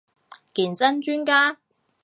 [0.51, 1.59] 健身專家